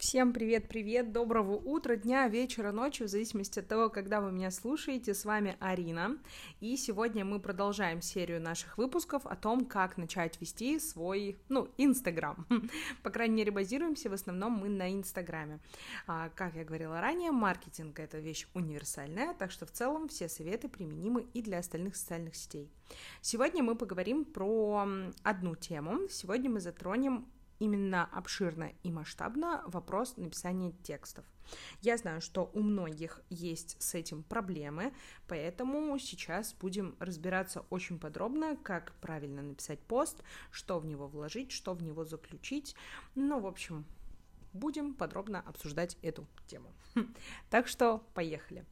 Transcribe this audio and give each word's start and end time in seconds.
Всем 0.00 0.32
привет-привет, 0.32 1.12
доброго 1.12 1.56
утра, 1.56 1.94
дня, 1.94 2.26
вечера, 2.26 2.72
ночи, 2.72 3.02
в 3.02 3.08
зависимости 3.08 3.58
от 3.58 3.68
того, 3.68 3.90
когда 3.90 4.22
вы 4.22 4.32
меня 4.32 4.50
слушаете. 4.50 5.12
С 5.12 5.26
вами 5.26 5.58
Арина, 5.60 6.16
и 6.60 6.78
сегодня 6.78 7.22
мы 7.22 7.38
продолжаем 7.38 8.00
серию 8.00 8.40
наших 8.40 8.78
выпусков 8.78 9.26
о 9.26 9.36
том, 9.36 9.66
как 9.66 9.98
начать 9.98 10.40
вести 10.40 10.80
свой, 10.80 11.36
ну, 11.50 11.68
Инстаграм. 11.76 12.46
По 13.02 13.10
крайней 13.10 13.34
мере, 13.34 13.50
базируемся 13.50 14.08
в 14.08 14.14
основном 14.14 14.52
мы 14.52 14.70
на 14.70 14.90
Инстаграме. 14.90 15.60
А, 16.06 16.30
как 16.30 16.54
я 16.54 16.64
говорила 16.64 16.98
ранее, 16.98 17.30
маркетинг— 17.30 17.98
это 18.00 18.20
вещь 18.20 18.48
универсальная, 18.54 19.34
так 19.34 19.50
что 19.50 19.66
в 19.66 19.70
целом 19.70 20.08
все 20.08 20.30
советы 20.30 20.70
применимы 20.70 21.26
и 21.34 21.42
для 21.42 21.58
остальных 21.58 21.94
социальных 21.94 22.36
сетей. 22.36 22.70
Сегодня 23.20 23.62
мы 23.62 23.74
поговорим 23.74 24.24
про 24.24 24.88
одну 25.22 25.56
тему. 25.56 26.08
Сегодня 26.08 26.48
мы 26.48 26.60
затронем 26.60 27.26
именно 27.60 28.06
обширно 28.06 28.72
и 28.82 28.90
масштабно 28.90 29.62
вопрос 29.66 30.16
написания 30.16 30.72
текстов. 30.82 31.24
Я 31.80 31.96
знаю, 31.96 32.20
что 32.20 32.50
у 32.54 32.60
многих 32.60 33.20
есть 33.28 33.80
с 33.80 33.94
этим 33.94 34.22
проблемы, 34.22 34.92
поэтому 35.28 35.96
сейчас 35.98 36.54
будем 36.54 36.96
разбираться 36.98 37.64
очень 37.70 37.98
подробно, 37.98 38.56
как 38.56 38.92
правильно 39.00 39.42
написать 39.42 39.80
пост, 39.80 40.22
что 40.50 40.78
в 40.80 40.86
него 40.86 41.06
вложить, 41.06 41.52
что 41.52 41.74
в 41.74 41.82
него 41.82 42.04
заключить. 42.04 42.74
Ну, 43.14 43.40
в 43.40 43.46
общем, 43.46 43.84
будем 44.52 44.94
подробно 44.94 45.40
обсуждать 45.40 45.96
эту 46.02 46.26
тему. 46.46 46.72
Так 47.50 47.68
что 47.68 47.98
поехали. 48.14 48.64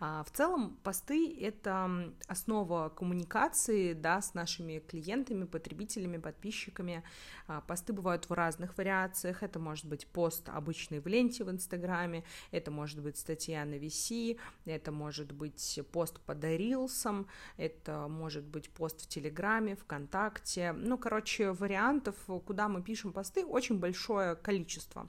А, 0.00 0.24
в 0.24 0.30
целом, 0.30 0.76
посты— 0.82 1.36
это 1.40 2.12
основа 2.28 2.88
коммуникации 2.88 3.92
да, 3.92 4.20
с 4.20 4.34
нашими 4.34 4.78
клиентами, 4.78 5.44
потребителями, 5.44 6.18
подписчиками. 6.18 7.02
А, 7.46 7.60
посты 7.60 7.92
бывают 7.92 8.28
в 8.28 8.32
разных 8.32 8.76
вариациях. 8.76 9.42
Это 9.42 9.58
может 9.58 9.86
быть 9.86 10.06
пост 10.06 10.48
обычный 10.48 11.00
в 11.00 11.06
ленте 11.06 11.44
в 11.44 11.50
Инстаграме, 11.50 12.24
это 12.50 12.70
может 12.70 13.00
быть 13.00 13.16
статья 13.16 13.64
на 13.64 13.74
VC, 13.74 14.38
это 14.64 14.92
может 14.92 15.32
быть 15.32 15.80
пост 15.92 16.20
под 16.20 16.44
рилсом, 16.44 17.26
это 17.56 18.08
может 18.08 18.44
быть 18.44 18.70
пост 18.70 19.02
в 19.02 19.08
Телеграме, 19.08 19.76
ВКонтакте. 19.76 20.72
Ну, 20.72 20.98
короче, 20.98 21.52
вариантов, 21.52 22.16
куда 22.44 22.68
мы 22.68 22.82
пишем 22.82 23.12
посты, 23.12 23.44
очень 23.44 23.78
большое 23.78 24.36
количество. 24.36 25.08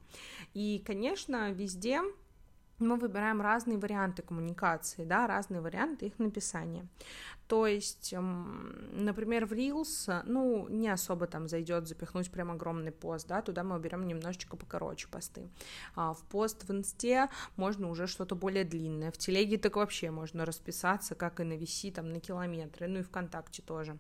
И, 0.54 0.84
конечно, 0.86 1.52
везде 1.52 2.02
мы 2.80 2.96
выбираем 2.96 3.42
разные 3.42 3.78
варианты 3.78 4.22
коммуникации, 4.22 5.04
да, 5.04 5.28
разные 5.28 5.62
варианты 5.62 6.08
их 6.08 6.20
написания. 6.20 6.86
То 7.48 7.66
есть, 7.66 8.14
например, 8.14 9.46
в 9.46 9.54
Reels, 9.54 10.22
ну, 10.26 10.68
не 10.68 10.90
особо 10.90 11.28
там 11.28 11.48
зайдет 11.48 11.88
запихнуть 11.88 12.30
прям 12.30 12.52
огромный 12.52 12.92
пост, 12.92 13.28
да, 13.28 13.42
туда 13.42 13.64
мы 13.64 13.80
берем 13.80 14.06
немножечко 14.06 14.58
покороче 14.58 15.08
посты. 15.08 15.50
А 15.96 16.14
в 16.14 16.22
пост 16.24 16.68
в 16.68 16.72
Инсте 16.72 17.30
можно 17.56 17.90
уже 17.90 18.06
что-то 18.06 18.36
более 18.36 18.66
длинное, 18.66 19.12
в 19.12 19.18
Телеге 19.18 19.58
так 19.58 19.78
вообще 19.78 20.12
можно 20.12 20.46
расписаться, 20.46 21.16
как 21.16 21.40
и 21.40 21.44
на 21.44 21.54
VC, 21.54 21.94
там, 21.94 22.10
на 22.10 22.20
километры, 22.20 22.88
ну 22.88 23.00
и 23.00 23.04
ВКонтакте 23.04 23.62
тоже. 23.62 23.98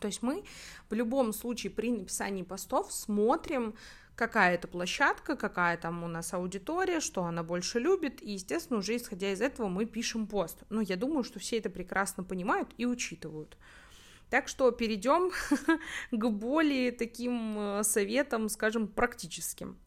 То 0.00 0.06
есть 0.06 0.22
мы 0.22 0.44
в 0.88 0.94
любом 0.94 1.32
случае 1.32 1.72
при 1.72 1.90
написании 1.90 2.42
постов 2.42 2.92
смотрим, 2.92 3.74
какая 4.20 4.54
это 4.56 4.68
площадка, 4.68 5.34
какая 5.34 5.78
там 5.78 6.04
у 6.04 6.06
нас 6.06 6.34
аудитория, 6.34 7.00
что 7.00 7.24
она 7.24 7.42
больше 7.42 7.78
любит, 7.80 8.20
и, 8.20 8.32
естественно, 8.32 8.80
уже 8.80 8.96
исходя 8.96 9.32
из 9.32 9.40
этого 9.40 9.68
мы 9.68 9.86
пишем 9.86 10.26
пост. 10.26 10.58
Но 10.68 10.82
я 10.82 10.96
думаю, 10.96 11.24
что 11.24 11.38
все 11.38 11.56
это 11.56 11.70
прекрасно 11.70 12.22
понимают 12.22 12.68
и 12.76 12.84
учитывают. 12.84 13.56
Так 14.28 14.46
что 14.46 14.70
перейдем 14.72 15.30
к 16.10 16.30
более 16.30 16.92
таким 16.92 17.58
э, 17.58 17.82
советам, 17.82 18.50
скажем, 18.50 18.88
практическим. 18.88 19.78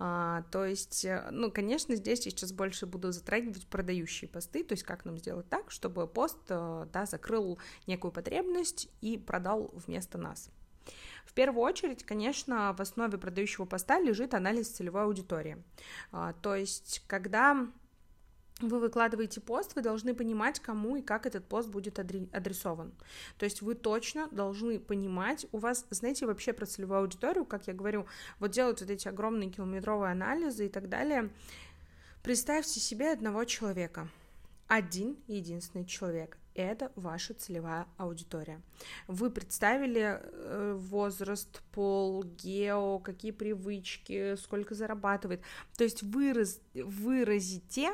А, 0.00 0.42
то 0.50 0.66
есть, 0.66 1.04
э, 1.04 1.28
ну, 1.30 1.52
конечно, 1.52 1.94
здесь 1.94 2.26
я 2.26 2.32
сейчас 2.32 2.52
больше 2.52 2.86
буду 2.86 3.12
затрагивать 3.12 3.68
продающие 3.68 4.28
посты, 4.28 4.64
то 4.64 4.72
есть 4.72 4.82
как 4.82 5.04
нам 5.04 5.16
сделать 5.16 5.48
так, 5.48 5.70
чтобы 5.70 6.08
пост, 6.08 6.38
э, 6.48 6.86
да, 6.92 7.06
закрыл 7.06 7.58
некую 7.86 8.10
потребность 8.10 8.88
и 9.00 9.16
продал 9.16 9.70
вместо 9.72 10.18
нас. 10.18 10.50
В 11.26 11.34
первую 11.34 11.62
очередь, 11.62 12.04
конечно, 12.04 12.72
в 12.72 12.80
основе 12.80 13.18
продающего 13.18 13.66
поста 13.66 14.00
лежит 14.00 14.32
анализ 14.32 14.68
целевой 14.68 15.02
аудитории. 15.02 15.62
А, 16.12 16.32
то 16.32 16.54
есть, 16.54 17.02
когда 17.06 17.66
вы 18.60 18.80
выкладываете 18.80 19.40
пост, 19.40 19.74
вы 19.74 19.82
должны 19.82 20.14
понимать, 20.14 20.60
кому 20.60 20.96
и 20.96 21.02
как 21.02 21.26
этот 21.26 21.44
пост 21.46 21.68
будет 21.68 21.98
адресован. 21.98 22.94
То 23.38 23.44
есть 23.44 23.60
вы 23.60 23.74
точно 23.74 24.28
должны 24.28 24.78
понимать, 24.78 25.46
у 25.52 25.58
вас, 25.58 25.84
знаете, 25.90 26.24
вообще 26.24 26.54
про 26.54 26.64
целевую 26.64 27.00
аудиторию, 27.00 27.44
как 27.44 27.66
я 27.66 27.74
говорю, 27.74 28.06
вот 28.38 28.52
делают 28.52 28.80
вот 28.80 28.88
эти 28.88 29.08
огромные 29.08 29.50
километровые 29.50 30.12
анализы 30.12 30.66
и 30.66 30.68
так 30.70 30.88
далее. 30.88 31.28
Представьте 32.22 32.80
себе 32.80 33.12
одного 33.12 33.44
человека, 33.44 34.08
один 34.68 35.18
единственный 35.26 35.84
человек 35.84 36.38
это 36.56 36.90
ваша 36.96 37.34
целевая 37.34 37.86
аудитория. 37.96 38.60
Вы 39.06 39.30
представили 39.30 40.20
э, 40.20 40.74
возраст, 40.78 41.62
пол, 41.72 42.24
гео, 42.24 42.98
какие 42.98 43.32
привычки, 43.32 44.36
сколько 44.36 44.74
зарабатывает. 44.74 45.42
То 45.76 45.84
есть 45.84 46.02
выраз, 46.02 46.60
выразите 46.74 47.90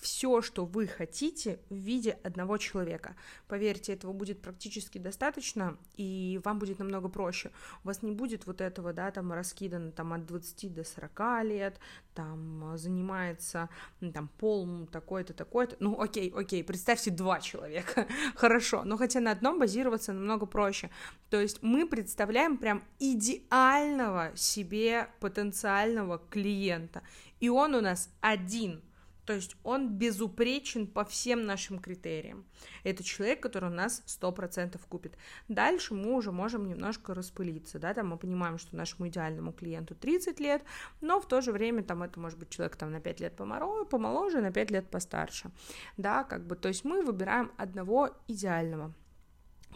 все, 0.00 0.42
что 0.42 0.64
вы 0.64 0.86
хотите 0.86 1.58
в 1.70 1.74
виде 1.74 2.18
одного 2.22 2.58
человека. 2.58 3.16
Поверьте, 3.48 3.92
этого 3.92 4.12
будет 4.12 4.42
практически 4.42 4.98
достаточно, 4.98 5.78
и 5.96 6.40
вам 6.44 6.58
будет 6.58 6.78
намного 6.78 7.08
проще. 7.08 7.50
У 7.82 7.88
вас 7.88 8.02
не 8.02 8.12
будет 8.12 8.46
вот 8.46 8.60
этого, 8.60 8.92
да, 8.92 9.10
там 9.10 9.32
раскидано 9.32 9.92
там 9.92 10.12
от 10.12 10.26
20 10.26 10.74
до 10.74 10.84
40 10.84 11.44
лет, 11.44 11.78
там 12.14 12.76
занимается 12.76 13.68
там 14.12 14.28
пол 14.38 14.86
такой-то, 14.86 15.32
такой-то. 15.32 15.76
Ну, 15.80 16.00
окей, 16.00 16.32
окей, 16.34 16.62
представьте 16.62 17.10
два 17.10 17.40
человека, 17.40 18.06
хорошо, 18.34 18.84
но 18.84 18.96
хотя 18.96 19.20
на 19.20 19.30
одном 19.30 19.58
базироваться 19.58 20.12
намного 20.12 20.46
проще. 20.46 20.90
То 21.30 21.40
есть 21.40 21.62
мы 21.62 21.86
представляем 21.86 22.58
прям 22.58 22.82
идеального 22.98 24.32
себе 24.36 25.08
потенциального 25.20 26.18
клиента, 26.18 27.02
и 27.40 27.48
он 27.48 27.74
у 27.74 27.80
нас 27.80 28.10
один— 28.20 28.82
то 29.24 29.32
есть 29.32 29.56
он 29.64 29.90
безупречен 29.90 30.86
по 30.86 31.04
всем 31.04 31.46
нашим 31.46 31.78
критериям. 31.78 32.44
Это 32.82 33.02
человек, 33.02 33.40
который 33.40 33.70
у 33.70 33.72
нас 33.72 34.02
100% 34.06 34.80
купит. 34.88 35.16
Дальше 35.48 35.94
мы 35.94 36.14
уже 36.14 36.32
можем 36.32 36.68
немножко 36.68 37.14
распылиться, 37.14 37.78
да, 37.78 37.94
там 37.94 38.08
мы 38.08 38.18
понимаем, 38.18 38.58
что 38.58 38.76
нашему 38.76 39.08
идеальному 39.08 39.52
клиенту 39.52 39.94
30 39.94 40.40
лет, 40.40 40.62
но 41.00 41.20
в 41.20 41.26
то 41.26 41.40
же 41.40 41.52
время 41.52 41.82
там 41.82 42.02
это 42.02 42.20
может 42.20 42.38
быть 42.38 42.50
человек 42.50 42.76
там 42.76 42.90
на 42.92 43.00
5 43.00 43.20
лет 43.20 43.36
помоложе, 43.36 43.84
помоложе 43.84 44.40
на 44.40 44.52
5 44.52 44.70
лет 44.70 44.90
постарше, 44.90 45.50
да, 45.96 46.24
как 46.24 46.46
бы, 46.46 46.56
то 46.56 46.68
есть 46.68 46.84
мы 46.84 47.02
выбираем 47.02 47.52
одного 47.56 48.10
идеального 48.28 48.92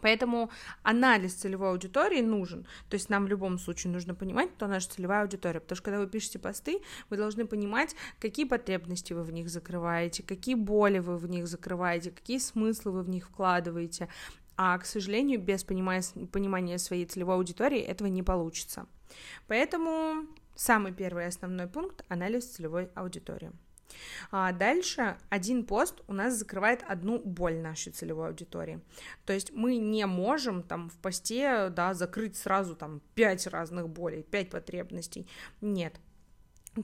Поэтому 0.00 0.50
анализ 0.82 1.34
целевой 1.34 1.70
аудитории 1.70 2.20
нужен. 2.20 2.66
То 2.88 2.94
есть 2.94 3.08
нам 3.08 3.24
в 3.24 3.28
любом 3.28 3.58
случае 3.58 3.92
нужно 3.92 4.14
понимать, 4.14 4.50
кто 4.54 4.66
наша 4.66 4.90
целевая 4.90 5.22
аудитория. 5.22 5.60
Потому 5.60 5.76
что 5.76 5.84
когда 5.84 5.98
вы 6.00 6.06
пишете 6.06 6.38
посты, 6.38 6.80
вы 7.10 7.16
должны 7.16 7.46
понимать, 7.46 7.94
какие 8.18 8.44
потребности 8.44 9.12
вы 9.12 9.22
в 9.22 9.32
них 9.32 9.48
закрываете, 9.48 10.22
какие 10.22 10.54
боли 10.54 10.98
вы 10.98 11.16
в 11.16 11.28
них 11.28 11.46
закрываете, 11.46 12.10
какие 12.10 12.38
смыслы 12.38 12.92
вы 12.92 13.02
в 13.02 13.08
них 13.08 13.26
вкладываете. 13.26 14.08
А, 14.56 14.76
к 14.78 14.86
сожалению, 14.86 15.40
без 15.40 15.62
понимания 15.62 16.78
своей 16.78 17.06
целевой 17.06 17.36
аудитории 17.36 17.80
этого 17.80 18.08
не 18.08 18.22
получится. 18.24 18.86
Поэтому 19.46 20.26
самый 20.56 20.92
первый 20.92 21.26
основной 21.26 21.68
пункт— 21.68 22.04
анализ 22.08 22.46
целевой 22.46 22.90
аудитории. 22.94 23.52
А 24.30 24.52
дальше 24.52 25.16
один 25.30 25.64
пост 25.64 26.02
у 26.06 26.12
нас 26.12 26.34
закрывает 26.34 26.82
одну 26.86 27.18
боль 27.18 27.56
нашей 27.56 27.92
целевой 27.92 28.28
аудитории. 28.28 28.80
То 29.24 29.32
есть 29.32 29.52
мы 29.52 29.76
не 29.76 30.06
можем 30.06 30.62
там 30.62 30.90
в 30.90 30.98
посте, 30.98 31.68
да, 31.70 31.94
закрыть 31.94 32.36
сразу 32.36 32.76
там 32.76 33.00
пять 33.14 33.46
разных 33.46 33.88
болей, 33.88 34.22
пять 34.22 34.50
потребностей. 34.50 35.28
Нет. 35.60 36.00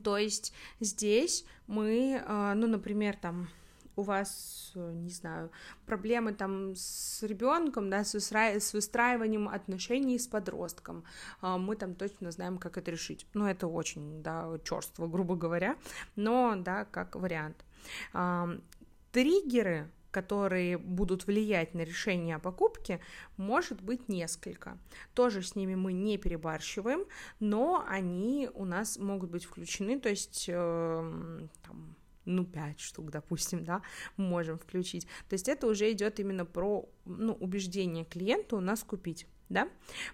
То 0.03 0.19
есть 0.19 0.53
здесь 0.81 1.45
мы, 1.67 2.23
а, 2.27 2.55
ну, 2.55 2.67
например, 2.67 3.17
там 3.17 3.49
у 3.97 4.03
вас, 4.03 4.73
э, 4.75 4.93
не 4.93 5.11
знаю, 5.11 5.51
проблемы 5.87 6.33
там 6.33 6.75
с 6.75 7.23
ребенком, 7.23 7.91
да, 7.91 8.05
с, 8.05 8.15
выстра... 8.15 8.59
с 8.59 8.73
выстраиванием 8.73 9.49
отношений 9.49 10.19
с 10.19 10.27
подростком, 10.27 11.05
а, 11.41 11.59
мы 11.59 11.77
там 11.77 11.95
точно 11.95 12.31
знаем, 12.31 12.59
как 12.59 12.79
это 12.79 12.91
решить. 12.91 13.27
Ну, 13.35 13.47
это 13.47 13.67
очень, 13.67 14.23
да, 14.23 14.59
черство, 14.65 15.07
грубо 15.07 15.37
говоря, 15.37 15.77
но, 16.17 16.55
да, 16.57 16.85
как 16.85 17.17
вариант. 17.17 17.65
Триггеры 19.13 19.91
которые 20.15 20.79
будут 20.79 21.27
влиять 21.27 21.75
на 21.75 21.81
решение 21.81 22.37
о 22.37 22.39
покупке, 22.39 23.01
может 23.37 23.81
быть 23.81 24.09
несколько. 24.09 24.79
Тоже 25.13 25.43
с 25.43 25.57
ними 25.57 25.75
мы 25.75 25.93
не 25.93 26.19
перебарщиваем, 26.19 27.05
но 27.41 27.85
они 27.89 28.49
у 28.55 28.65
нас 28.65 28.97
могут 28.97 29.31
быть 29.31 29.45
включены, 29.45 29.99
то 29.99 30.09
есть 30.09 30.45
э, 30.49 31.49
там, 31.65 31.97
ну, 32.25 32.45
5 32.45 32.81
штук, 32.81 33.11
допустим, 33.11 33.65
да, 33.65 33.83
можем 34.17 34.59
включить. 34.59 35.07
То 35.29 35.35
есть 35.35 35.49
это 35.49 35.67
уже 35.67 35.91
идет 35.93 36.21
именно 36.21 36.45
про, 36.45 36.89
ну, 37.05 37.33
убеждение 37.35 38.05
клиента 38.05 38.57
у 38.57 38.61
нас 38.61 38.83
купить. 38.83 39.27
да, 39.49 39.69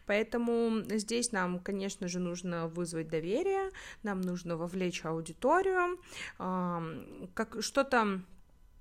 поэтому 0.07 0.83
здесь 0.91 1.33
нам, 1.33 1.61
конечно 1.61 2.09
же, 2.09 2.19
нужно 2.19 2.69
вызвать 2.69 3.09
доверие, 3.09 3.71
нам 4.03 4.21
нужно 4.21 4.57
вовлечь 4.57 5.05
аудиторию, 5.05 5.99
как 6.37 7.57
что-то 7.63 8.23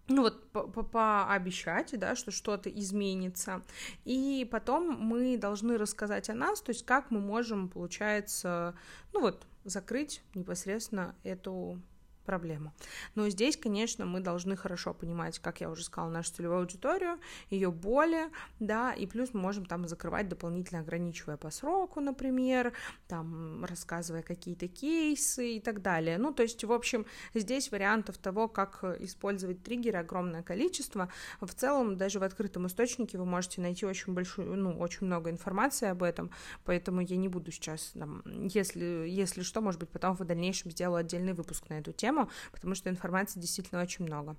ну 0.10 0.24
вот 0.24 0.52
пообещать, 0.92 1.98
да, 1.98 2.16
что 2.16 2.32
что-то 2.32 2.70
изменится, 2.70 3.62
и 4.06 4.48
потом 4.52 4.98
мы 5.00 5.38
должны 5.38 5.78
рассказать 5.78 6.30
о 6.30 6.34
нас, 6.34 6.62
то 6.62 6.72
есть 6.72 6.86
как 6.86 7.12
мы 7.12 7.20
можем, 7.20 7.70
получается, 7.70 8.76
ну 9.14 9.22
вот 9.22 9.46
закрыть 9.64 10.24
непосредственно 10.34 11.16
эту 11.24 11.80
проблему. 12.26 12.74
Но 13.16 13.30
здесь, 13.30 13.58
конечно, 13.58 14.06
мы 14.06 14.20
должны 14.20 14.56
хорошо 14.56 14.94
понимать, 14.94 15.40
как 15.40 15.62
я 15.62 15.70
уже 15.70 15.84
сказала, 15.84 16.10
нашу 16.10 16.34
целевую 16.34 16.60
аудиторию, 16.60 17.20
ее 17.50 17.72
боли, 17.72 18.30
да, 18.60 18.94
и 18.94 19.06
плюс 19.06 19.34
мы 19.34 19.42
можем 19.42 19.66
там 19.66 19.88
закрывать 19.88 20.30
дополнительно, 20.30 20.82
ограничивая 20.82 21.38
по 21.38 21.50
сроку, 21.52 22.02
например, 22.02 22.74
там 23.08 23.66
рассказывая 23.66 24.22
какие-то 24.22 24.68
кейсы 24.68 25.56
и 25.56 25.60
так 25.60 25.82
далее. 25.82 26.18
Ну, 26.18 26.34
то 26.34 26.44
есть, 26.44 26.64
в 26.64 26.72
общем, 26.72 27.06
здесь 27.34 27.72
вариантов 27.72 28.18
того, 28.18 28.48
как 28.48 28.84
использовать 29.00 29.64
триггеры, 29.64 30.00
огромное 30.00 30.44
количество. 30.44 31.10
В 31.42 31.54
целом, 31.54 31.98
даже 31.98 32.20
в 32.20 32.24
открытом 32.24 32.68
источнике 32.68 33.18
вы 33.18 33.26
можете 33.26 33.62
найти 33.62 33.86
очень 33.86 34.14
большую, 34.14 34.56
ну, 34.56 34.78
очень 34.78 35.08
много 35.08 35.30
информации 35.30 35.88
об 35.88 36.04
этом, 36.04 36.32
поэтому 36.66 37.02
я 37.02 37.18
не 37.18 37.28
буду 37.28 37.52
сейчас, 37.52 37.92
там, 37.94 38.22
если, 38.26 39.06
если 39.08 39.42
что, 39.42 39.62
может 39.62 39.80
быть, 39.80 39.90
потом 39.90 40.16
в 40.16 40.24
дальнейшем 40.26 40.72
сделаю 40.72 41.00
отдельный 41.00 41.34
выпуск 41.34 41.70
на 41.70 41.80
эту 41.80 41.92
тему, 41.92 42.09
тему, 42.10 42.30
потому 42.52 42.76
что 42.76 42.90
информации 42.90 43.40
действительно 43.40 43.82
очень 43.82 44.06
много. 44.06 44.36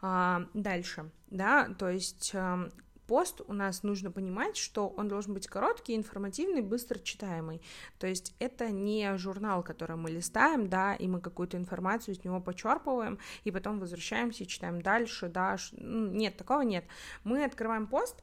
А, 0.00 0.46
дальше, 0.54 1.10
да, 1.28 1.68
то 1.76 1.88
есть 1.88 2.30
эм, 2.32 2.70
пост 3.08 3.40
у 3.48 3.52
нас 3.52 3.82
нужно 3.82 4.12
понимать, 4.12 4.56
что 4.56 4.88
он 4.88 5.08
должен 5.08 5.34
быть 5.34 5.48
короткий, 5.48 5.96
информативный, 5.96 6.62
быстро 6.62 7.00
читаемый. 7.00 7.60
То 7.98 8.06
есть 8.06 8.32
это 8.38 8.70
не 8.70 9.16
журнал, 9.16 9.64
который 9.64 9.96
мы 9.96 10.10
листаем, 10.10 10.68
да, 10.68 10.94
и 10.94 11.08
мы 11.08 11.20
какую-то 11.20 11.56
информацию 11.56 12.14
из 12.14 12.22
него 12.22 12.40
почерпываем, 12.40 13.18
и 13.42 13.50
потом 13.50 13.80
возвращаемся 13.80 14.44
и 14.44 14.46
читаем 14.46 14.82
дальше, 14.82 15.28
да. 15.28 15.56
Нет, 15.72 16.36
такого 16.36 16.60
нет. 16.60 16.84
Мы 17.24 17.42
открываем 17.42 17.88
пост, 17.88 18.22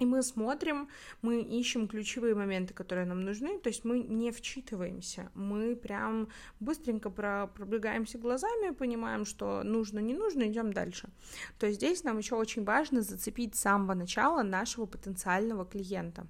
и 0.00 0.06
мы 0.06 0.22
смотрим, 0.22 0.88
мы 1.22 1.40
ищем 1.40 1.86
ключевые 1.86 2.34
моменты, 2.34 2.74
которые 2.74 3.06
нам 3.06 3.24
нужны, 3.24 3.58
то 3.58 3.68
есть 3.68 3.84
мы 3.84 4.00
не 4.00 4.32
вчитываемся, 4.32 5.30
мы 5.34 5.76
прям 5.76 6.28
быстренько 6.58 7.10
про 7.10 7.46
пробегаемся 7.46 8.18
глазами, 8.18 8.74
понимаем, 8.74 9.24
что 9.24 9.62
нужно, 9.62 10.00
не 10.00 10.14
нужно, 10.14 10.48
идем 10.48 10.72
дальше. 10.72 11.08
То 11.58 11.66
есть 11.66 11.78
здесь 11.78 12.02
нам 12.04 12.18
еще 12.18 12.34
очень 12.34 12.64
важно 12.64 13.02
зацепить 13.02 13.54
с 13.54 13.60
самого 13.60 13.94
начала 13.94 14.42
нашего 14.42 14.86
потенциального 14.86 15.64
клиента. 15.64 16.26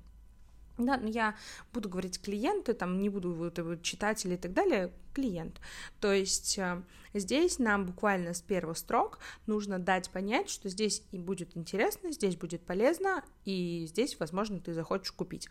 Да, 0.77 0.97
но 0.97 1.09
я 1.09 1.37
буду 1.73 1.89
говорить 1.89 2.21
клиенты, 2.21 2.75
там 2.75 2.99
не 2.99 3.09
буду 3.09 3.33
вот, 3.33 3.59
вот, 3.61 3.83
читатели 3.83 4.35
и 4.35 4.37
так 4.37 4.53
далее, 4.53 4.91
клиент. 5.15 5.61
То 6.01 6.13
есть 6.13 6.59
э, 6.59 6.83
здесь 7.13 7.61
нам 7.61 7.87
буквально 7.87 8.35
с 8.35 8.43
первых 8.43 8.77
строк 8.77 9.21
нужно 9.47 9.79
дать 9.79 10.11
понять, 10.11 10.51
что 10.51 10.69
здесь 10.69 11.05
и 11.13 11.19
будет 11.19 11.57
интересно, 11.57 12.11
здесь 12.11 12.35
будет 12.35 12.63
полезно, 12.63 13.23
и 13.45 13.87
здесь, 13.89 14.19
возможно, 14.19 14.59
ты 14.59 14.75
захочешь 14.75 15.13
купить. 15.13 15.49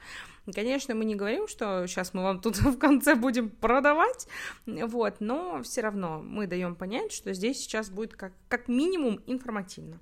Конечно, 0.53 0.93
мы 0.93 1.05
не 1.05 1.15
говорим, 1.15 1.47
что 1.47 1.87
сейчас 1.87 2.13
мы 2.13 2.23
вам 2.23 2.41
тут 2.41 2.57
в 2.61 2.77
конце 2.77 3.15
будем 3.15 3.49
продавать, 3.49 4.27
вот, 4.65 5.21
но 5.21 5.63
все 5.63 5.81
равно 5.81 6.21
мы 6.21 6.47
даем 6.47 6.75
понять, 6.75 7.13
что 7.13 7.33
здесь 7.33 7.59
сейчас 7.59 7.89
будет 7.89 8.13
как, 8.13 8.33
как 8.49 8.67
минимум 8.67 9.21
информативно. 9.25 9.99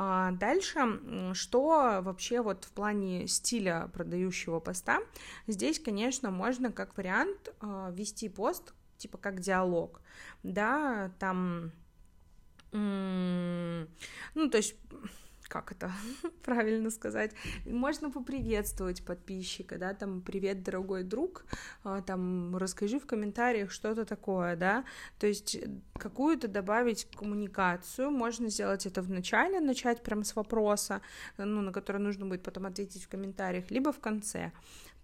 А, 0.00 0.30
дальше, 0.30 1.00
что 1.34 1.98
вообще 2.02 2.40
вот 2.40 2.66
в 2.66 2.70
плане 2.70 3.26
стиля 3.26 3.90
продающего 3.92 4.60
поста, 4.60 5.00
здесь, 5.48 5.80
конечно, 5.80 6.30
можно 6.30 6.70
как 6.70 6.96
вариант 6.96 7.52
а, 7.58 7.90
вести 7.90 8.28
пост 8.28 8.74
типа 8.96 9.18
как 9.18 9.40
диалог, 9.40 10.00
да, 10.44 11.10
там, 11.18 11.72
ну, 12.70 13.86
то 14.50 14.56
есть 14.56 14.76
как 15.48 15.72
это 15.72 15.90
правильно 16.44 16.90
сказать, 16.90 17.32
можно 17.64 18.10
поприветствовать 18.10 19.04
подписчика, 19.04 19.78
да, 19.78 19.94
там, 19.94 20.20
привет, 20.20 20.62
дорогой 20.62 21.02
друг, 21.02 21.44
а, 21.84 22.02
там, 22.02 22.56
расскажи 22.56 23.00
в 23.00 23.06
комментариях 23.06 23.70
что-то 23.70 24.04
такое, 24.04 24.56
да, 24.56 24.84
то 25.18 25.26
есть 25.26 25.58
какую-то 25.94 26.48
добавить 26.48 27.08
коммуникацию, 27.16 28.10
можно 28.10 28.48
сделать 28.48 28.86
это 28.86 29.02
в 29.02 29.10
начале, 29.10 29.60
начать 29.60 30.02
прям 30.02 30.24
с 30.24 30.36
вопроса, 30.36 31.00
ну, 31.38 31.62
на 31.62 31.72
который 31.72 32.00
нужно 32.00 32.26
будет 32.26 32.42
потом 32.42 32.66
ответить 32.66 33.04
в 33.04 33.08
комментариях, 33.08 33.70
либо 33.70 33.92
в 33.92 33.98
конце, 33.98 34.52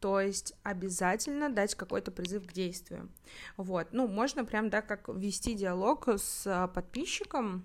то 0.00 0.20
есть 0.20 0.54
обязательно 0.62 1.48
дать 1.48 1.74
какой-то 1.74 2.10
призыв 2.10 2.46
к 2.46 2.52
действию. 2.52 3.08
Вот, 3.56 3.88
ну, 3.92 4.06
можно 4.06 4.44
прям, 4.44 4.68
да, 4.68 4.82
как 4.82 5.08
вести 5.08 5.54
диалог 5.54 6.08
с 6.08 6.70
подписчиком, 6.74 7.64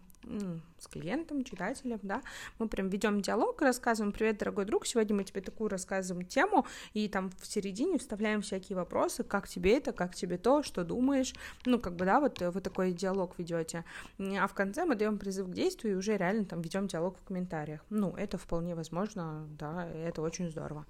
с 0.81 0.87
клиентом, 0.87 1.43
читателем, 1.43 1.99
да, 2.03 2.21
мы 2.57 2.67
прям 2.67 2.89
ведем 2.89 3.21
диалог, 3.21 3.61
рассказываем, 3.61 4.11
привет, 4.11 4.37
дорогой 4.37 4.65
друг, 4.65 4.85
сегодня 4.85 5.15
мы 5.15 5.23
тебе 5.23 5.41
такую 5.41 5.69
рассказываем 5.69 6.25
тему, 6.25 6.65
и 6.93 7.07
там 7.07 7.31
в 7.39 7.45
середине 7.45 7.97
вставляем 7.97 8.41
всякие 8.41 8.75
вопросы, 8.75 9.23
как 9.23 9.47
тебе 9.47 9.77
это, 9.77 9.91
как 9.91 10.15
тебе 10.15 10.37
то, 10.37 10.63
что 10.63 10.83
думаешь, 10.83 11.33
ну, 11.65 11.79
как 11.79 11.95
бы, 11.95 12.05
да, 12.05 12.19
вот 12.19 12.39
вы 12.39 12.61
такой 12.61 12.91
диалог 12.93 13.35
ведете, 13.37 13.83
а 14.19 14.47
в 14.47 14.53
конце 14.53 14.85
мы 14.85 14.95
даем 14.95 15.17
призыв 15.17 15.47
к 15.47 15.53
действию 15.53 15.93
и 15.93 15.97
уже 15.97 16.17
реально 16.17 16.45
там 16.45 16.61
ведем 16.61 16.87
диалог 16.87 17.17
в 17.17 17.23
комментариях, 17.23 17.83
ну, 17.89 18.15
это 18.15 18.37
вполне 18.37 18.75
возможно, 18.75 19.47
да, 19.59 19.87
это 19.87 20.21
очень 20.21 20.49
здорово. 20.49 20.85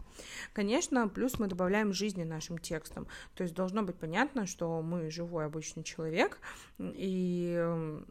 Конечно, 0.54 1.08
плюс 1.08 1.40
мы 1.40 1.48
добавляем 1.48 1.94
жизни 1.94 2.24
нашим 2.24 2.58
текстам, 2.58 3.08
то 3.36 3.44
есть 3.44 3.56
должно 3.56 3.84
быть 3.84 3.96
понятно, 3.96 4.46
что 4.46 4.82
мы 4.82 5.10
живой 5.10 5.46
обычный 5.46 5.84
человек, 5.84 6.40
и, 6.78 7.60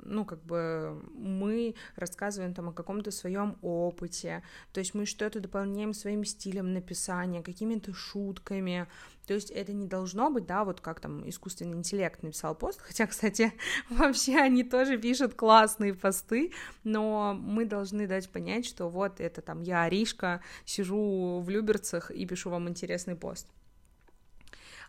ну, 0.02 0.24
как 0.24 0.42
бы 0.42 1.00
мы 1.14 1.67
рассказываем 1.96 2.54
там 2.54 2.68
о 2.68 2.72
каком-то 2.72 3.10
своем 3.10 3.58
опыте, 3.62 4.42
то 4.72 4.80
есть 4.80 4.94
мы 4.94 5.06
что-то 5.06 5.40
дополняем 5.40 5.94
своим 5.94 6.24
стилем 6.24 6.72
написания, 6.72 7.42
какими-то 7.42 7.92
шутками, 7.94 8.86
то 9.26 9.34
есть 9.34 9.50
это 9.50 9.74
не 9.74 9.86
должно 9.86 10.30
быть, 10.30 10.46
да, 10.46 10.64
вот 10.64 10.80
как 10.80 11.00
там 11.00 11.28
искусственный 11.28 11.76
интеллект 11.76 12.22
написал 12.22 12.54
пост, 12.54 12.80
хотя, 12.80 13.06
кстати, 13.06 13.52
вообще 13.90 14.38
они 14.38 14.64
тоже 14.64 14.96
пишут 14.96 15.34
классные 15.34 15.94
посты, 15.94 16.52
но 16.82 17.34
мы 17.38 17.66
должны 17.66 18.06
дать 18.06 18.30
понять, 18.30 18.64
что 18.64 18.88
вот 18.88 19.20
это 19.20 19.42
там 19.42 19.60
я, 19.60 19.82
Аришка, 19.82 20.40
сижу 20.64 21.40
в 21.40 21.48
Люберцах 21.50 22.10
и 22.10 22.24
пишу 22.24 22.48
вам 22.50 22.68
интересный 22.68 23.16
пост. 23.16 23.46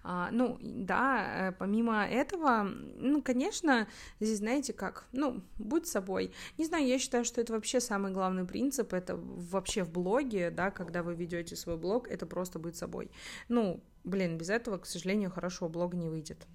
А, 0.04 0.30
ну, 0.32 0.58
да, 0.62 1.50
э, 1.50 1.52
помимо 1.52 2.06
этого, 2.08 2.64
ну, 2.64 3.22
конечно, 3.22 3.88
здесь, 4.20 4.38
знаете, 4.38 4.74
как, 4.74 5.06
ну, 5.12 5.42
будь 5.58 5.88
собой. 5.88 6.32
Не 6.58 6.66
знаю, 6.66 6.88
я 6.88 7.00
считаю, 7.00 7.26
что 7.26 7.42
это 7.42 7.54
вообще 7.54 7.80
самый 7.80 8.12
главный 8.12 8.46
принцип, 8.46 8.94
это 8.94 9.16
вообще 9.18 9.84
в 9.84 9.92
блоге, 9.92 10.52
да, 10.52 10.72
когда 10.72 11.04
вы 11.04 11.16
ведете 11.16 11.56
свой 11.56 11.78
блог, 11.78 12.08
это 12.08 12.26
просто 12.26 12.60
быть 12.60 12.76
собой. 12.76 13.12
Ну, 13.50 13.84
блин, 14.04 14.38
без 14.38 14.50
этого, 14.50 14.78
к 14.78 14.86
сожалению, 14.86 15.32
хорошего 15.32 15.68
блога 15.68 15.98
не 15.98 16.10
выйдет. 16.10 16.48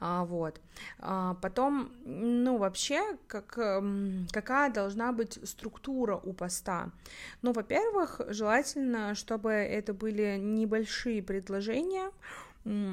А, 0.00 0.24
вот. 0.24 0.60
А, 0.98 1.34
потом, 1.42 1.90
ну, 2.04 2.58
вообще, 2.58 3.16
как, 3.26 3.58
эм, 3.58 4.26
какая 4.32 4.70
должна 4.72 5.12
быть 5.12 5.38
структура 5.48 6.16
у 6.16 6.32
поста? 6.32 6.90
Ну, 7.42 7.52
во-первых, 7.52 8.20
желательно, 8.28 9.14
чтобы 9.14 9.52
это 9.52 9.94
были 9.94 10.36
небольшие 10.38 11.22
предложения, 11.22 12.10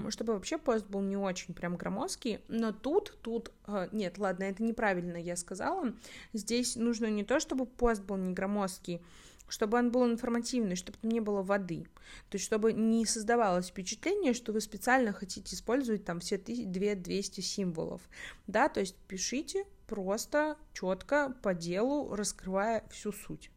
чтобы 0.09 0.33
вообще 0.33 0.57
пост 0.57 0.85
был 0.85 1.01
не 1.01 1.17
очень 1.17 1.53
прям 1.53 1.77
громоздкий, 1.77 2.39
но 2.47 2.71
тут, 2.71 3.17
тут, 3.23 3.51
э, 3.65 3.87
нет, 3.91 4.19
ладно, 4.19 4.43
это 4.43 4.61
неправильно 4.61 5.17
я 5.17 5.35
сказала, 5.35 5.93
здесь 6.31 6.75
нужно 6.75 7.07
не 7.07 7.23
то, 7.23 7.39
чтобы 7.39 7.65
пост 7.65 8.03
был 8.03 8.17
не 8.17 8.33
громоздкий, 8.33 9.01
чтобы 9.47 9.77
он 9.77 9.91
был 9.91 10.05
информативный, 10.05 10.75
чтобы 10.75 10.97
там 10.97 11.11
не 11.11 11.19
было 11.19 11.41
воды. 11.41 11.85
То 12.29 12.35
есть, 12.35 12.45
чтобы 12.45 12.73
не 12.73 13.05
создавалось 13.05 13.67
впечатление, 13.67 14.33
что 14.33 14.51
вы 14.51 14.61
специально 14.61 15.13
хотите 15.13 15.55
использовать 15.55 16.05
там 16.05 16.19
все 16.19 16.37
200 16.37 17.41
символов. 17.41 18.01
Да, 18.47 18.69
то 18.69 18.79
есть 18.79 18.95
пишите 19.07 19.65
просто, 19.87 20.57
четко, 20.73 21.35
по 21.41 21.53
делу, 21.53 22.15
раскрывая 22.15 22.83
всю 22.89 23.11
суть. 23.11 23.51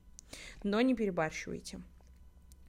Но 0.62 0.80
не 0.80 0.94
перебарщивайте. 0.94 1.80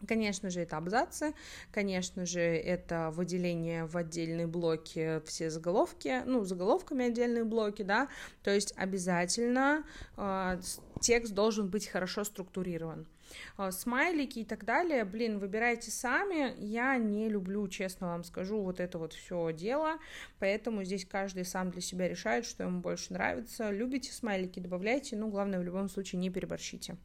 Конечно 0.06 0.52
же, 0.52 0.62
это 0.62 0.78
абзацы, 0.78 1.34
конечно 1.72 2.26
же, 2.28 2.40
это 2.40 3.10
выделение 3.12 3.86
в 3.86 3.98
отдельные 3.98 4.46
блоки 4.46 5.22
все 5.26 5.50
заголовки, 5.50 6.22
ну, 6.26 6.44
заголовками 6.44 7.08
отдельные 7.08 7.44
блоки, 7.44 7.82
да, 7.82 8.08
то 8.44 8.52
есть 8.52 8.74
обязательно 8.78 9.84
э, 10.16 10.60
текст 11.02 11.34
должен 11.34 11.68
быть 11.70 11.88
хорошо 11.88 12.24
структурирован. 12.24 13.08
Э, 13.58 13.72
смайлики 13.72 14.40
и 14.40 14.46
так 14.46 14.66
далее, 14.66 15.04
блин, 15.04 15.40
выбирайте 15.40 15.90
сами, 15.90 16.54
я 16.64 16.96
не 16.98 17.28
люблю, 17.28 17.68
честно 17.68 18.08
вам 18.08 18.24
скажу, 18.24 18.62
вот 18.62 18.80
это 18.80 19.00
вот 19.00 19.14
все 19.14 19.52
дело, 19.52 19.98
поэтому 20.38 20.84
здесь 20.84 21.06
каждый 21.06 21.44
сам 21.44 21.72
для 21.72 21.82
себя 21.82 22.08
решает, 22.08 22.46
что 22.46 22.64
ему 22.64 22.82
больше 22.82 23.14
нравится, 23.14 23.72
любите 23.72 24.12
смайлики, 24.12 24.60
добавляйте, 24.60 25.16
ну, 25.16 25.30
главное, 25.30 25.60
в 25.60 25.64
любом 25.64 25.90
случае, 25.90 26.20
не 26.20 26.30
переборщите. 26.30 26.98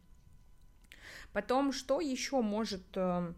Потом, 1.33 1.73
что 1.73 2.01
еще 2.01 2.41
может 2.43 2.85
э, 2.95 3.33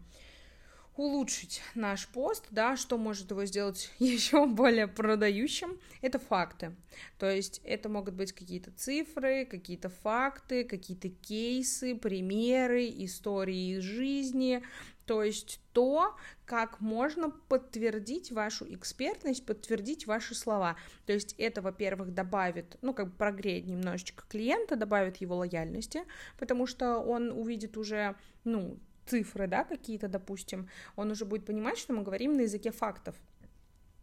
улучшить 0.97 1.61
наш 1.75 2.07
пост, 2.07 2.45
да, 2.51 2.75
что 2.77 2.97
может 2.97 3.31
его 3.31 3.45
сделать 3.45 3.91
еще 3.99 4.45
более 4.45 4.87
продающим, 4.87 5.79
это 6.01 6.19
факты. 6.19 6.75
То 7.19 7.29
есть 7.29 7.61
это 7.63 7.89
могут 7.89 8.15
быть 8.15 8.33
какие-то 8.33 8.71
цифры, 8.71 9.45
какие-то 9.45 9.89
факты, 9.89 10.63
какие-то 10.63 11.09
кейсы, 11.09 11.95
примеры, 11.95 12.87
истории 12.87 13.77
из 13.77 13.83
жизни, 13.83 14.63
то 15.05 15.21
есть 15.21 15.59
то, 15.71 16.15
как 16.45 16.81
можно 16.81 17.29
подтвердить 17.29 18.31
вашу 18.31 18.65
экспертность, 18.73 19.45
подтвердить 19.45 20.07
ваши 20.07 20.33
слова. 20.33 20.77
То 21.05 21.13
есть 21.13 21.35
это, 21.37 21.61
во-первых, 21.61 22.13
добавит, 22.13 22.77
ну, 22.81 22.93
как 22.93 23.09
бы 23.09 23.15
прогреет 23.15 23.67
немножечко 23.67 24.23
клиента, 24.27 24.75
добавит 24.75 25.17
его 25.17 25.35
лояльности, 25.35 26.03
потому 26.39 26.65
что 26.65 26.97
он 26.97 27.31
увидит 27.31 27.77
уже, 27.77 28.15
ну, 28.43 28.79
цифры, 29.05 29.47
да, 29.47 29.63
какие-то, 29.63 30.07
допустим, 30.07 30.69
он 30.95 31.11
уже 31.11 31.25
будет 31.25 31.45
понимать, 31.45 31.77
что 31.77 31.93
мы 31.93 32.03
говорим 32.03 32.33
на 32.33 32.41
языке 32.41 32.71
фактов. 32.71 33.15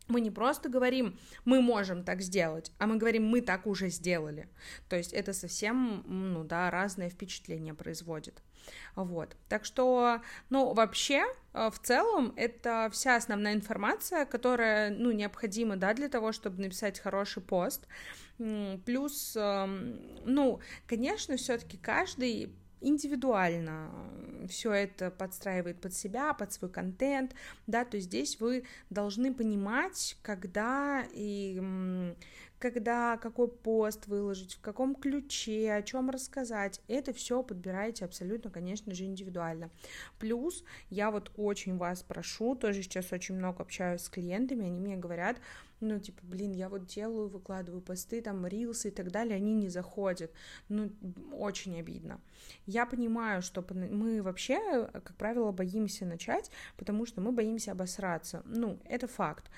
Мы 0.09 0.21
не 0.21 0.30
просто 0.30 0.68
говорим, 0.68 1.18
мы 1.44 1.62
можем 1.62 2.02
так 2.04 2.21
сделать, 2.23 2.73
а 2.78 2.87
мы 2.87 2.97
говорим, 2.97 3.25
мы 3.26 3.40
так 3.40 3.66
уже 3.66 3.88
сделали. 3.88 4.49
То 4.88 4.97
есть 4.97 5.12
это 5.12 5.32
совсем, 5.32 6.04
ну 6.06 6.44
да, 6.44 6.71
разное 6.71 7.09
впечатление 7.09 7.73
производит. 7.73 8.42
Вот. 8.94 9.37
Так 9.49 9.64
что, 9.64 10.21
ну, 10.50 10.73
вообще, 10.73 11.25
э, 11.52 11.71
в 11.71 11.78
целом, 11.78 12.32
это 12.37 12.88
вся 12.92 13.16
основная 13.16 13.54
информация, 13.54 14.25
которая, 14.25 14.90
ну, 14.90 15.12
необходима, 15.12 15.76
да, 15.76 15.94
для 15.94 16.09
того, 16.09 16.32
чтобы 16.32 16.61
написать 16.61 17.00
хороший 17.00 17.42
пост. 17.42 17.87
Плюс, 18.38 19.37
эм, 19.37 20.00
ну, 20.25 20.61
конечно, 20.87 21.37
все-таки 21.37 21.76
каждый 21.76 22.52
индивидуально 22.82 23.90
все 24.48 24.72
это 24.72 25.10
подстраивает 25.10 25.80
под 25.80 25.94
себя, 25.94 26.34
под 26.34 26.52
свой 26.52 26.70
контент, 26.70 27.34
да, 27.66 27.84
то 27.84 27.96
есть 27.96 28.08
здесь 28.08 28.40
вы 28.40 28.64
должны 28.90 29.32
понимать, 29.32 30.16
когда 30.22 31.04
и 31.12 31.60
когда 32.58 33.16
какой 33.16 33.48
пост 33.48 34.06
выложить, 34.06 34.54
в 34.54 34.60
каком 34.60 34.94
ключе, 34.94 35.72
о 35.72 35.82
чем 35.82 36.10
рассказать, 36.10 36.80
это 36.86 37.12
все 37.12 37.42
подбираете 37.42 38.04
абсолютно, 38.04 38.50
конечно 38.50 38.94
же, 38.94 39.02
индивидуально. 39.02 39.70
Плюс 40.20 40.62
я 40.88 41.10
вот 41.10 41.32
очень 41.36 41.76
вас 41.76 42.04
прошу, 42.04 42.54
тоже 42.54 42.82
сейчас 42.82 43.12
очень 43.12 43.34
много 43.34 43.62
общаюсь 43.62 44.02
с 44.02 44.08
клиентами, 44.08 44.66
они 44.66 44.78
мне 44.78 44.96
говорят, 44.96 45.38
ну, 45.82 45.98
типа, 45.98 46.20
блин, 46.22 46.52
я 46.52 46.68
вот 46.68 46.86
делаю, 46.86 47.28
выкладываю 47.28 47.82
посты, 47.82 48.22
там, 48.22 48.46
рилсы 48.46 48.88
и 48.88 48.90
так 48.90 49.10
далее, 49.10 49.36
они 49.36 49.52
не 49.52 49.68
заходят, 49.68 50.32
ну, 50.68 50.90
очень 51.32 51.78
обидно. 51.78 52.20
Я 52.66 52.86
понимаю, 52.86 53.42
что 53.42 53.64
мы 53.70 54.22
вообще, 54.22 54.88
как 54.92 55.16
правило, 55.16 55.52
боимся 55.52 56.06
начать, 56.06 56.50
потому 56.76 57.04
что 57.04 57.20
мы 57.20 57.32
боимся 57.32 57.72
обосраться, 57.72 58.42
ну, 58.46 58.80
это 58.84 59.06
факт. 59.06 59.50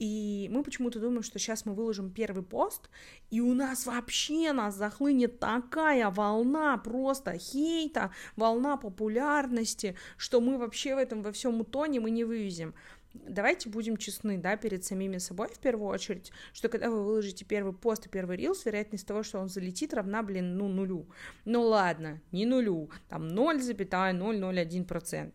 И 0.00 0.48
мы 0.52 0.64
почему-то 0.64 0.98
думаем, 0.98 1.22
что 1.22 1.38
сейчас 1.38 1.66
мы 1.66 1.74
выложим 1.74 2.10
первый 2.10 2.42
пост, 2.42 2.90
и 3.30 3.40
у 3.40 3.54
нас 3.54 3.86
вообще 3.86 4.52
нас 4.52 4.74
захлынет 4.74 5.38
такая 5.38 6.10
волна 6.10 6.76
просто 6.78 7.38
хейта, 7.38 8.10
волна 8.36 8.76
популярности, 8.76 9.96
что 10.16 10.40
мы 10.40 10.58
вообще 10.58 10.96
в 10.96 10.98
этом 10.98 11.22
во 11.22 11.30
всем 11.30 11.60
утонем 11.60 12.08
и 12.08 12.10
не 12.10 12.24
вывезем 12.24 12.74
давайте 13.14 13.68
будем 13.68 13.96
честны, 13.96 14.38
да, 14.38 14.56
перед 14.56 14.84
самими 14.84 15.18
собой 15.18 15.48
в 15.48 15.58
первую 15.58 15.88
очередь, 15.88 16.32
что 16.52 16.68
когда 16.68 16.90
вы 16.90 17.04
выложите 17.04 17.44
первый 17.44 17.72
пост 17.72 18.06
и 18.06 18.08
первый 18.08 18.36
рилс, 18.36 18.66
вероятность 18.66 19.06
того, 19.06 19.22
что 19.22 19.38
он 19.38 19.48
залетит, 19.48 19.94
равна, 19.94 20.22
блин, 20.22 20.56
ну, 20.56 20.68
нулю. 20.68 21.06
Ну, 21.44 21.62
ладно, 21.62 22.20
не 22.32 22.46
нулю, 22.46 22.90
там 23.08 23.28
0,001%. 23.28 25.32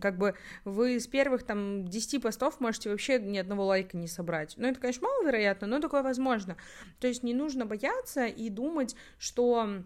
Как 0.00 0.18
бы 0.18 0.34
вы 0.64 1.00
с 1.00 1.06
первых 1.06 1.44
там 1.44 1.88
10 1.88 2.22
постов 2.22 2.60
можете 2.60 2.90
вообще 2.90 3.18
ни 3.18 3.38
одного 3.38 3.64
лайка 3.64 3.96
не 3.96 4.08
собрать. 4.08 4.54
Ну, 4.58 4.66
это, 4.66 4.78
конечно, 4.78 5.08
маловероятно, 5.08 5.66
но 5.66 5.80
такое 5.80 6.02
возможно. 6.02 6.58
То 6.98 7.08
есть 7.08 7.22
не 7.22 7.32
нужно 7.32 7.64
бояться 7.64 8.26
и 8.26 8.50
думать, 8.50 8.94
что 9.18 9.82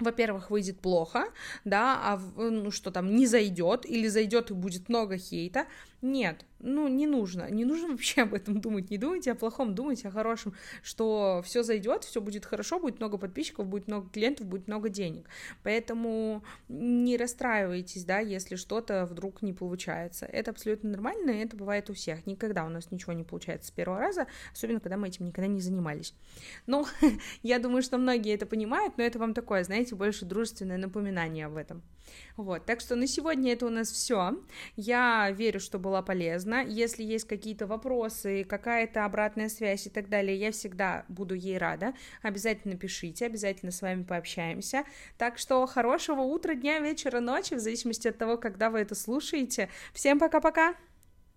во-первых, 0.00 0.50
выйдет 0.50 0.80
плохо, 0.80 1.26
да, 1.64 1.98
а 2.02 2.20
ну 2.36 2.70
что 2.70 2.90
там 2.90 3.14
не 3.14 3.26
зайдет 3.26 3.84
или 3.84 4.08
зайдет 4.08 4.50
и 4.50 4.54
будет 4.54 4.88
много 4.88 5.16
хейта. 5.16 5.66
Нет, 6.00 6.44
ну, 6.60 6.88
не 6.88 7.06
нужно, 7.06 7.50
не 7.50 7.64
нужно 7.64 7.88
вообще 7.88 8.22
об 8.22 8.34
этом 8.34 8.60
думать, 8.60 8.90
не 8.90 8.98
думайте 8.98 9.32
о 9.32 9.34
плохом, 9.34 9.74
думайте 9.74 10.08
о 10.08 10.10
хорошем, 10.10 10.54
что 10.82 11.42
все 11.44 11.62
зайдет, 11.62 12.04
все 12.04 12.20
будет 12.20 12.44
хорошо, 12.44 12.80
будет 12.80 12.98
много 12.98 13.16
подписчиков, 13.18 13.66
будет 13.66 13.86
много 13.86 14.08
клиентов, 14.10 14.46
будет 14.46 14.66
много 14.66 14.88
денег. 14.88 15.28
Поэтому 15.62 16.42
не 16.68 17.16
расстраивайтесь, 17.16 18.04
да, 18.04 18.18
если 18.18 18.56
что-то 18.56 19.06
вдруг 19.06 19.42
не 19.42 19.52
получается. 19.52 20.26
Это 20.26 20.50
абсолютно 20.50 20.90
нормально, 20.90 21.30
и 21.30 21.44
это 21.44 21.56
бывает 21.56 21.90
у 21.90 21.94
всех. 21.94 22.26
Никогда 22.26 22.64
у 22.64 22.68
нас 22.68 22.90
ничего 22.90 23.12
не 23.12 23.24
получается 23.24 23.68
с 23.68 23.70
первого 23.70 24.00
раза, 24.00 24.26
особенно 24.52 24.80
когда 24.80 24.96
мы 24.96 25.08
этим 25.08 25.26
никогда 25.26 25.48
не 25.48 25.60
занимались. 25.60 26.14
Но 26.66 26.86
я 27.42 27.58
думаю, 27.58 27.82
что 27.82 27.98
многие 27.98 28.34
это 28.34 28.46
понимают, 28.46 28.98
но 28.98 29.04
это 29.04 29.18
вам 29.18 29.34
такое, 29.34 29.62
знаете, 29.62 29.94
больше 29.94 30.24
дружественное 30.24 30.78
напоминание 30.78 31.46
об 31.46 31.56
этом. 31.56 31.82
Вот, 32.36 32.64
так 32.64 32.80
что 32.80 32.96
на 32.96 33.06
сегодня 33.06 33.52
это 33.52 33.66
у 33.66 33.70
нас 33.70 33.90
все. 33.90 34.34
Я 34.76 35.30
верю, 35.30 35.60
что 35.60 35.78
была 35.78 36.02
полезна. 36.02 36.47
Если 36.56 37.02
есть 37.02 37.26
какие-то 37.26 37.66
вопросы, 37.66 38.44
какая-то 38.44 39.04
обратная 39.04 39.48
связь 39.48 39.86
и 39.86 39.90
так 39.90 40.08
далее, 40.08 40.36
я 40.36 40.50
всегда 40.52 41.04
буду 41.08 41.34
ей 41.34 41.58
рада. 41.58 41.94
Обязательно 42.22 42.76
пишите, 42.76 43.26
обязательно 43.26 43.72
с 43.72 43.82
вами 43.82 44.02
пообщаемся. 44.02 44.84
Так 45.16 45.38
что 45.38 45.64
хорошего 45.66 46.22
утра, 46.22 46.54
дня, 46.54 46.80
вечера, 46.80 47.20
ночи, 47.20 47.54
в 47.54 47.60
зависимости 47.60 48.08
от 48.08 48.18
того, 48.18 48.36
когда 48.36 48.70
вы 48.70 48.80
это 48.80 48.94
слушаете. 48.94 49.68
Всем 49.92 50.18
пока-пока! 50.18 50.74